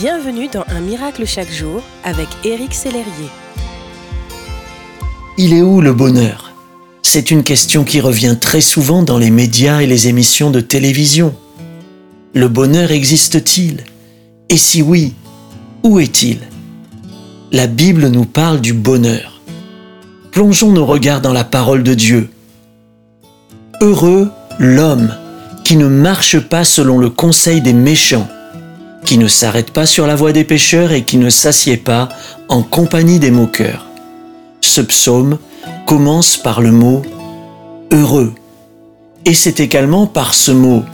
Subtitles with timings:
[0.00, 3.28] Bienvenue dans Un miracle chaque jour avec Éric Sellerier.
[5.36, 6.54] Il est où le bonheur?
[7.02, 11.34] C'est une question qui revient très souvent dans les médias et les émissions de télévision.
[12.32, 13.84] Le bonheur existe-t-il?
[14.48, 15.12] Et si oui,
[15.82, 16.38] où est-il?
[17.52, 19.42] La Bible nous parle du bonheur.
[20.30, 22.30] Plongeons nos regards dans la parole de Dieu.
[23.82, 25.14] Heureux l'homme
[25.62, 28.28] qui ne marche pas selon le conseil des méchants
[29.04, 32.08] qui ne s'arrête pas sur la voie des pécheurs et qui ne s'assied pas
[32.48, 33.86] en compagnie des moqueurs.
[34.60, 35.38] Ce psaume
[35.86, 37.02] commence par le mot
[37.92, 38.32] heureux.
[39.24, 40.84] Et c'est également par ce mot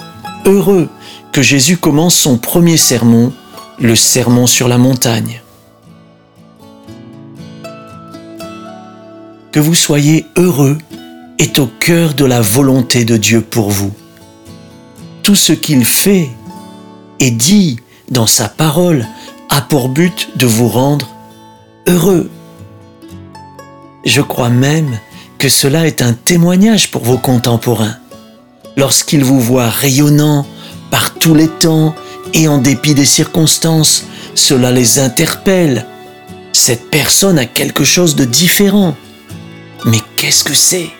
[0.46, 0.88] heureux
[1.32, 3.32] que Jésus commence son premier sermon,
[3.78, 5.42] le sermon sur la montagne.
[9.52, 10.78] Que vous soyez heureux
[11.38, 13.92] est au cœur de la volonté de Dieu pour vous.
[15.23, 16.30] Tout ce qu'il fait
[17.20, 17.78] et dit
[18.10, 19.06] dans sa parole,
[19.48, 21.09] a pour but de vous rendre
[21.88, 22.30] heureux.
[24.04, 24.98] Je crois même
[25.38, 27.96] que cela est un témoignage pour vos contemporains.
[28.76, 30.46] Lorsqu'ils vous voient rayonnant
[30.90, 31.95] par tous les temps
[32.35, 34.04] et en dépit des circonstances,
[34.35, 35.87] cela les interpelle.
[36.52, 38.95] Cette personne a quelque chose de différent.
[39.85, 40.91] Mais qu'est-ce que c'est?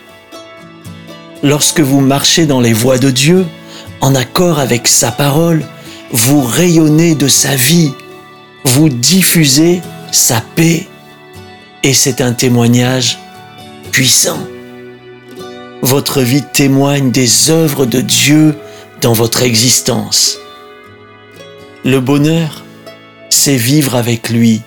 [1.43, 3.47] Lorsque vous marchez dans les voies de Dieu,
[4.01, 5.65] en accord avec sa parole,
[6.11, 7.93] vous rayonnez de sa vie,
[8.65, 9.83] vous diffusez
[10.13, 10.87] sa paix
[11.83, 13.19] et c'est un témoignage
[13.93, 14.39] puissant.
[15.83, 18.57] Votre vie témoigne des œuvres de Dieu
[19.01, 20.39] dans votre existence.
[21.85, 22.65] Le bonheur,
[23.31, 24.63] c'est vivre avec lui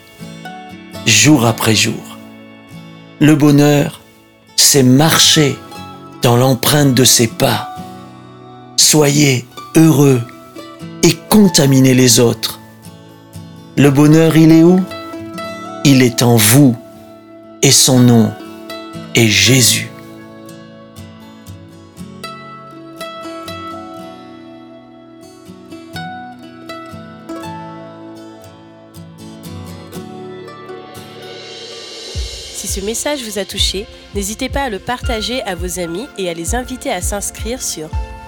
[1.06, 2.18] jour après jour.
[3.20, 4.02] Le bonheur,
[4.56, 5.56] c'est marcher
[6.22, 7.76] dans l'empreinte de ses pas.
[8.78, 10.22] Soyez heureux
[11.04, 12.60] et contaminer les autres.
[13.78, 14.80] Le bonheur, il est où?
[15.86, 16.76] Il est en vous
[17.62, 18.32] et son nom
[19.16, 19.90] est Jésus.
[32.54, 36.30] Si ce message vous a touché, n'hésitez pas à le partager à vos amis et
[36.30, 37.90] à les inviter à s'inscrire sur